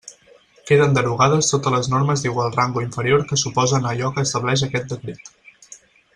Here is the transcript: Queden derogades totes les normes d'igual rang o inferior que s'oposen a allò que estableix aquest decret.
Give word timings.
Queden 0.69 0.95
derogades 0.95 1.49
totes 1.51 1.75
les 1.75 1.89
normes 1.95 2.23
d'igual 2.23 2.49
rang 2.57 2.73
o 2.81 2.83
inferior 2.87 3.27
que 3.33 3.39
s'oposen 3.43 3.87
a 3.89 3.93
allò 3.93 4.11
que 4.17 4.25
estableix 4.29 4.65
aquest 4.71 4.91
decret. 4.95 5.31